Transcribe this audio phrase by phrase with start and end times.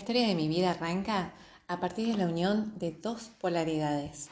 [0.00, 1.34] historia de mi vida arranca
[1.68, 4.30] a partir de la unión de dos polaridades.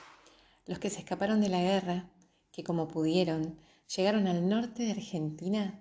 [0.65, 2.09] Los que se escaparon de la guerra,
[2.53, 3.59] que como pudieron,
[3.95, 5.79] llegaron al norte de Argentina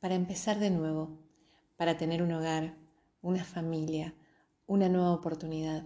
[0.00, 1.18] para empezar de nuevo,
[1.76, 2.78] para tener un hogar,
[3.20, 4.14] una familia,
[4.66, 5.84] una nueva oportunidad.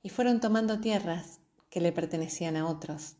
[0.00, 1.40] Y fueron tomando tierras
[1.70, 3.16] que le pertenecían a otros,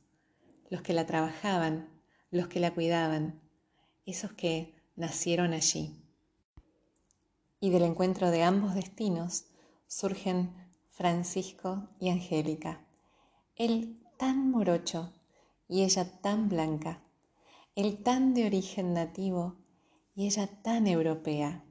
[0.70, 1.88] los que la trabajaban,
[2.30, 3.40] los que la cuidaban,
[4.06, 6.03] esos que nacieron allí.
[7.64, 9.46] Y del encuentro de ambos destinos
[9.86, 10.54] surgen
[10.90, 12.84] Francisco y Angélica,
[13.56, 15.14] él tan morocho
[15.66, 17.02] y ella tan blanca,
[17.74, 19.56] él tan de origen nativo
[20.14, 21.64] y ella tan europea.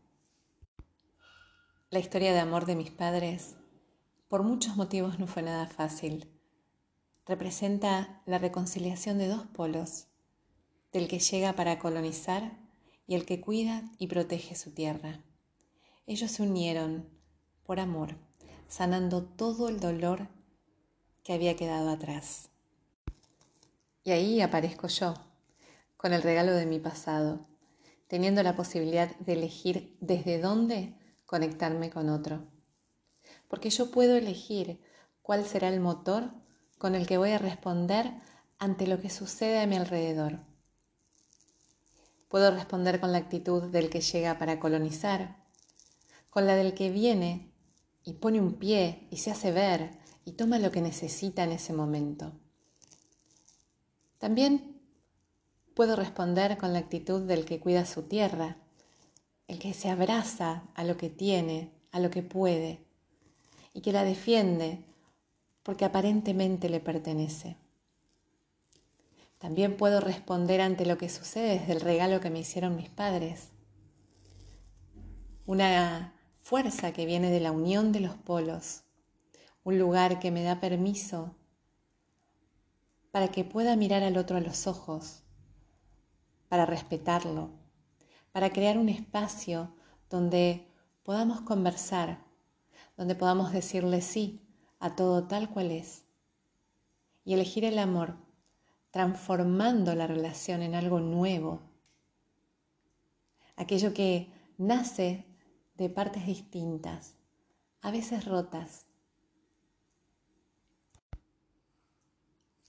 [1.91, 3.55] La historia de amor de mis padres,
[4.29, 6.27] por muchos motivos, no fue nada fácil.
[7.27, 10.07] Representa la reconciliación de dos polos,
[10.91, 12.57] del que llega para colonizar
[13.05, 15.23] y el que cuida y protege su tierra.
[16.05, 17.07] Ellos se unieron
[17.63, 18.15] por amor,
[18.67, 20.27] sanando todo el dolor
[21.23, 22.49] que había quedado atrás.
[24.03, 25.13] Y ahí aparezco yo,
[25.95, 27.47] con el regalo de mi pasado,
[28.07, 30.93] teniendo la posibilidad de elegir desde dónde
[31.25, 32.43] conectarme con otro.
[33.47, 34.81] Porque yo puedo elegir
[35.21, 36.31] cuál será el motor
[36.77, 38.11] con el que voy a responder
[38.59, 40.39] ante lo que sucede a mi alrededor.
[42.27, 45.42] Puedo responder con la actitud del que llega para colonizar,
[46.33, 47.51] con la del que viene
[48.03, 49.91] y pone un pie y se hace ver
[50.25, 52.31] y toma lo que necesita en ese momento.
[54.17, 54.81] También
[55.75, 58.57] puedo responder con la actitud del que cuida su tierra,
[59.47, 62.83] el que se abraza a lo que tiene, a lo que puede,
[63.71, 64.83] y que la defiende
[65.61, 67.57] porque aparentemente le pertenece.
[69.37, 73.49] También puedo responder ante lo que sucede desde el regalo que me hicieron mis padres.
[75.45, 78.83] Una fuerza que viene de la unión de los polos,
[79.63, 81.37] un lugar que me da permiso
[83.11, 85.23] para que pueda mirar al otro a los ojos,
[86.49, 87.51] para respetarlo,
[88.33, 89.73] para crear un espacio
[90.09, 90.67] donde
[91.03, 92.25] podamos conversar,
[92.97, 94.45] donde podamos decirle sí
[94.79, 96.03] a todo tal cual es
[97.23, 98.17] y elegir el amor
[98.91, 101.61] transformando la relación en algo nuevo,
[103.55, 105.25] aquello que nace
[105.75, 107.15] de partes distintas,
[107.81, 108.87] a veces rotas.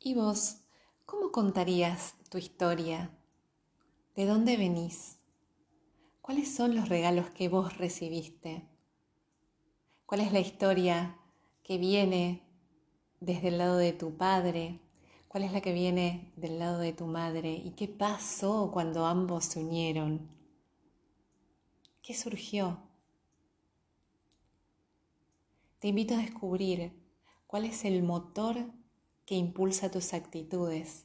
[0.00, 0.58] ¿Y vos,
[1.06, 3.10] cómo contarías tu historia?
[4.14, 5.18] ¿De dónde venís?
[6.20, 8.68] ¿Cuáles son los regalos que vos recibiste?
[10.06, 11.18] ¿Cuál es la historia
[11.62, 12.42] que viene
[13.20, 14.80] desde el lado de tu padre
[15.34, 17.54] ¿Cuál es la que viene del lado de tu madre?
[17.54, 20.30] ¿Y qué pasó cuando ambos se unieron?
[22.02, 22.78] ¿Qué surgió?
[25.84, 26.98] Te invito a descubrir
[27.46, 28.56] cuál es el motor
[29.26, 31.04] que impulsa tus actitudes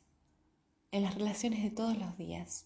[0.92, 2.66] en las relaciones de todos los días.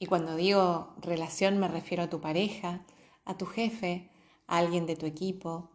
[0.00, 2.84] Y cuando digo relación me refiero a tu pareja,
[3.24, 4.10] a tu jefe,
[4.48, 5.70] a alguien de tu equipo,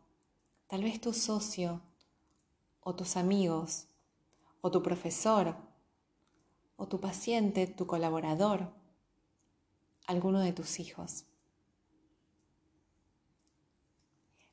[0.67, 1.81] tal vez tu socio
[2.81, 3.87] o tus amigos
[4.59, 5.55] o tu profesor,
[6.75, 8.73] o tu paciente, tu colaborador,
[10.05, 11.23] alguno de tus hijos.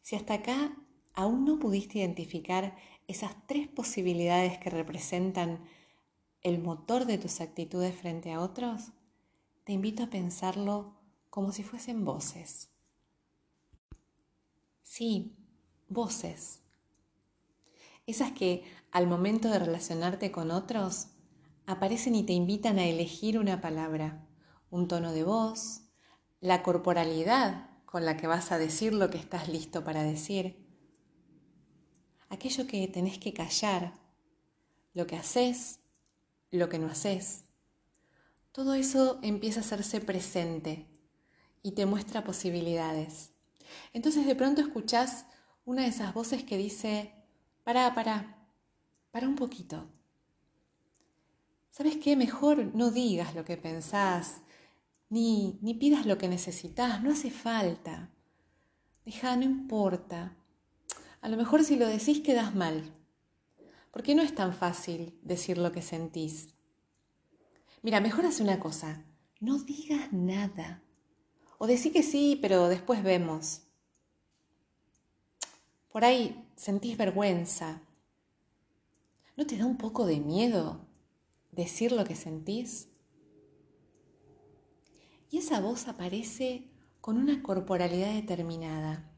[0.08, 0.74] Si hasta acá
[1.12, 2.74] aún no pudiste identificar
[3.08, 5.62] esas tres posibilidades que representan
[6.40, 8.92] el motor de tus actitudes frente a otros,
[9.64, 10.94] te invito a pensarlo
[11.28, 12.70] como si fuesen voces.
[14.82, 15.36] Sí,
[15.90, 16.62] voces.
[18.06, 21.08] Esas que al momento de relacionarte con otros
[21.66, 24.26] aparecen y te invitan a elegir una palabra,
[24.70, 25.82] un tono de voz,
[26.40, 30.56] la corporalidad con la que vas a decir lo que estás listo para decir,
[32.28, 33.94] aquello que tenés que callar,
[34.92, 35.80] lo que haces,
[36.50, 37.44] lo que no haces.
[38.52, 40.86] Todo eso empieza a hacerse presente
[41.62, 43.30] y te muestra posibilidades.
[43.94, 45.24] Entonces de pronto escuchás
[45.64, 47.14] una de esas voces que dice,
[47.64, 48.36] Pará, pará,
[49.10, 49.86] para un poquito.
[51.70, 52.16] ¿Sabes qué?
[52.16, 54.42] Mejor no digas lo que pensás,
[55.10, 58.10] ni, ni pidas lo que necesitas, no hace falta.
[59.04, 60.36] Deja, no importa.
[61.20, 62.94] A lo mejor si lo decís quedas mal,
[63.90, 66.54] porque no es tan fácil decir lo que sentís.
[67.82, 69.04] Mira, mejor hace una cosa,
[69.40, 70.82] no digas nada.
[71.58, 73.62] O decí que sí, pero después vemos.
[75.90, 77.80] Por ahí sentís vergüenza.
[79.36, 80.86] ¿No te da un poco de miedo
[81.50, 82.88] decir lo que sentís?
[85.30, 86.70] Y esa voz aparece
[87.00, 89.10] con una corporalidad determinada,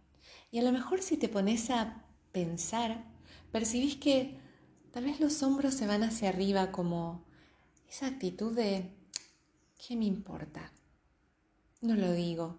[0.52, 3.04] Y a lo mejor si te pones a pensar,
[3.52, 4.38] percibís que
[4.90, 7.24] tal vez los hombros se van hacia arriba como
[7.88, 8.92] esa actitud de,
[9.78, 10.72] ¿qué me importa?
[11.80, 12.58] No lo digo.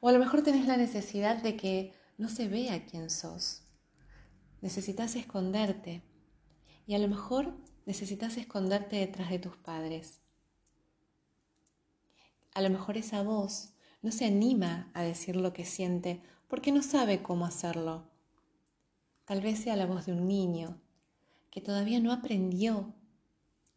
[0.00, 3.62] O a lo mejor tenés la necesidad de que no se vea quién sos.
[4.62, 6.02] Necesitas esconderte.
[6.86, 7.54] Y a lo mejor
[7.86, 10.19] necesitas esconderte detrás de tus padres.
[12.54, 16.82] A lo mejor esa voz no se anima a decir lo que siente porque no
[16.82, 18.08] sabe cómo hacerlo.
[19.24, 20.80] Tal vez sea la voz de un niño
[21.50, 22.92] que todavía no aprendió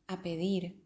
[0.07, 0.81] a pedir,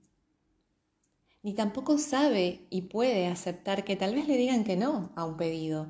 [1.44, 5.38] ni tampoco sabe y puede aceptar que tal vez le digan que no a un
[5.38, 5.88] pedido.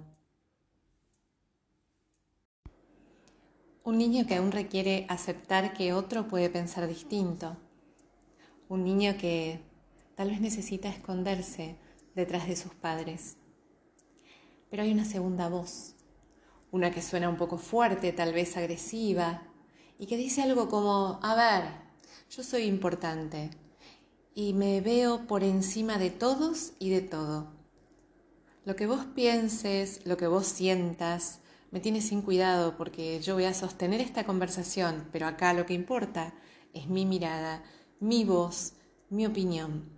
[3.84, 7.58] Un niño que aún requiere aceptar que otro puede pensar distinto.
[8.70, 9.62] Un niño que
[10.16, 11.78] tal vez necesita esconderse
[12.18, 13.38] detrás de sus padres.
[14.70, 15.94] Pero hay una segunda voz,
[16.72, 19.44] una que suena un poco fuerte, tal vez agresiva,
[20.00, 21.72] y que dice algo como, a ver,
[22.30, 23.52] yo soy importante
[24.34, 27.54] y me veo por encima de todos y de todo.
[28.66, 31.40] Lo que vos pienses, lo que vos sientas,
[31.72, 35.74] me tiene sin cuidado porque yo voy a sostener esta conversación, pero acá lo que
[35.74, 36.34] importa
[36.74, 37.64] es mi mirada,
[38.00, 38.74] mi voz,
[39.10, 39.90] mi opinión.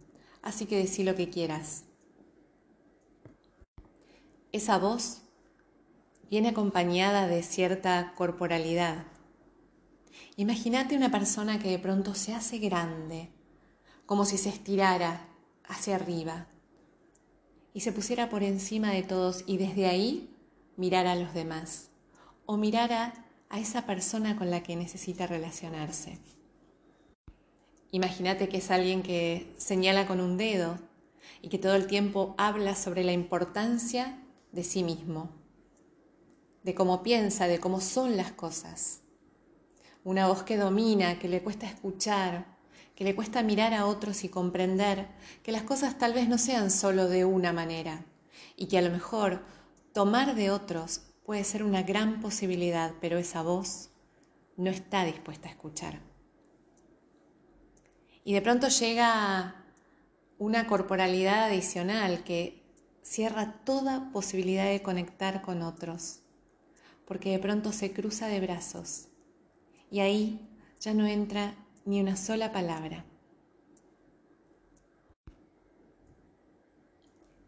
[0.41, 1.85] Así que decí lo que quieras.
[4.51, 5.21] Esa voz
[6.31, 9.05] viene acompañada de cierta corporalidad.
[10.37, 13.29] Imagínate una persona que de pronto se hace grande,
[14.07, 15.27] como si se estirara
[15.65, 16.47] hacia arriba
[17.75, 20.35] y se pusiera por encima de todos y desde ahí
[20.77, 21.91] mirara a los demás
[22.47, 23.13] o mirara
[23.49, 26.17] a esa persona con la que necesita relacionarse.
[27.91, 30.79] Imagínate que es alguien que señala con un dedo
[31.43, 35.29] y que todo el tiempo habla sobre la importancia de sí mismo,
[36.63, 39.01] de cómo piensa, de cómo son las cosas.
[40.03, 42.57] Una voz que domina, que le cuesta escuchar,
[42.95, 45.07] que le cuesta mirar a otros y comprender
[45.43, 48.05] que las cosas tal vez no sean solo de una manera
[48.55, 49.43] y que a lo mejor
[49.93, 53.91] tomar de otros puede ser una gran posibilidad, pero esa voz
[54.57, 56.01] no está dispuesta a escuchar.
[58.25, 59.63] Y de pronto llega
[60.37, 62.58] una corporalidad adicional que
[63.01, 66.19] cierra toda posibilidad de conectar con otros,
[67.05, 69.09] porque de pronto se cruza de brazos
[69.91, 70.47] y ahí
[70.79, 71.55] ya no entra
[71.85, 73.05] ni una sola palabra.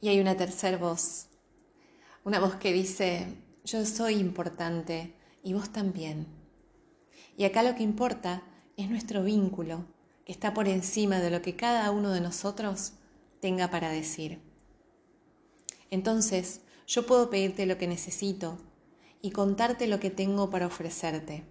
[0.01, 1.27] Y hay una tercera voz,
[2.23, 3.27] una voz que dice,
[3.63, 5.13] yo soy importante
[5.43, 6.25] y vos también.
[7.37, 8.43] Y acá lo que importa
[8.77, 9.85] es nuestro vínculo,
[10.25, 12.93] que está por encima de lo que cada uno de nosotros
[13.39, 14.50] tenga para decir.
[15.91, 18.57] Entonces, yo puedo pedirte lo que necesito
[19.21, 21.43] y contarte lo que tengo para ofrecerte.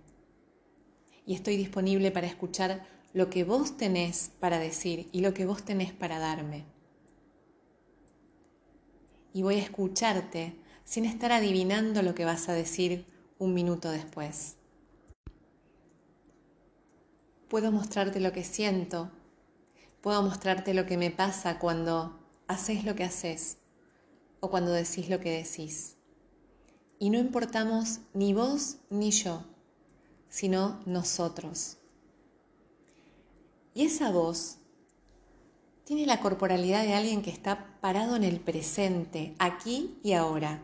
[1.27, 5.63] Y estoy disponible para escuchar lo que vos tenés para decir y lo que vos
[5.63, 6.65] tenés para darme.
[9.35, 13.05] Y voy a escucharte sin estar adivinando lo que vas a decir
[13.39, 14.57] un minuto después.
[17.49, 19.11] Puedo mostrarte lo que siento,
[20.01, 22.19] puedo mostrarte lo que me pasa cuando
[22.49, 23.61] haces lo que haces
[24.41, 25.97] o cuando decís lo que decís.
[26.99, 29.45] Y no importamos ni vos ni yo,
[30.29, 31.79] sino nosotros.
[33.75, 34.59] Y esa voz
[35.85, 40.63] tiene la corporalidad de alguien que está parado en el presente, aquí y ahora,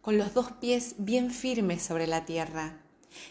[0.00, 2.80] con los dos pies bien firmes sobre la tierra.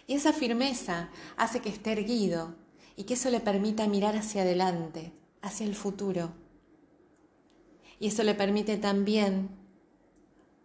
[0.06, 2.56] Y esa firmeza hace que esté erguido
[2.96, 6.34] y que eso le permita mirar hacia adelante, hacia el futuro.
[8.00, 9.50] Y eso le permite también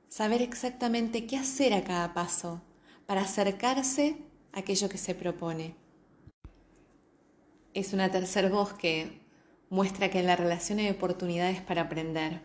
[0.09, 2.61] saber exactamente qué hacer a cada paso
[3.07, 4.19] para acercarse
[4.53, 5.75] a aquello que se propone.
[7.75, 9.23] Es una tercera voz que
[9.71, 12.43] muestra que en la relación hay oportunidades para aprender,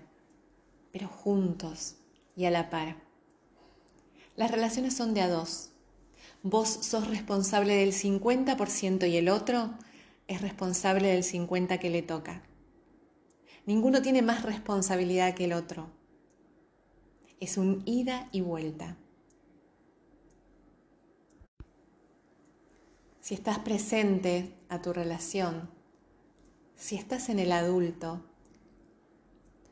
[0.94, 1.96] pero juntos
[2.38, 2.96] y a la par.
[4.38, 5.72] Las relaciones son de a dos.
[6.44, 9.72] Vos sos responsable del 50% y el otro
[10.28, 12.44] es responsable del 50% que le toca.
[13.68, 15.92] Ninguno tiene más responsabilidad que el otro
[17.40, 18.98] es un ida y vuelta.
[23.20, 25.70] Si estás presente a tu relación,
[26.76, 28.24] si estás en el adulto,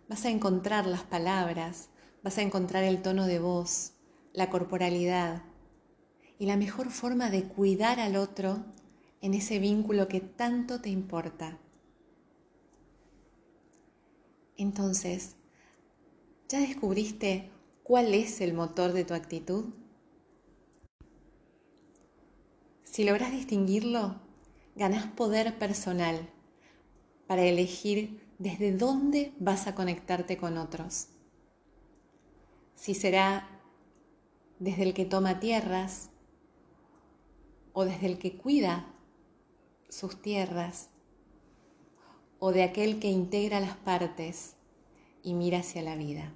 [0.10, 1.90] vas a encontrar las palabras,
[2.22, 3.94] vas a encontrar el tono de voz,
[4.34, 5.44] la corporalidad
[6.38, 8.66] y la mejor forma de cuidar al otro
[9.22, 11.58] en ese vínculo que tanto te importa.
[14.58, 15.36] Entonces,
[16.48, 17.52] ¿ya descubriste
[17.84, 19.66] cuál es el motor de tu actitud?
[22.84, 24.16] Si logras distinguirlo,
[24.76, 26.30] ganas poder personal
[27.28, 31.08] para elegir desde dónde vas a conectarte con otros.
[32.76, 33.50] Si será
[34.60, 36.10] desde el que toma tierras
[37.74, 38.94] o desde el que cuida
[39.90, 40.90] sus tierras
[42.40, 44.56] o de aquel que integra las partes
[45.24, 46.32] y mira hacia la vida.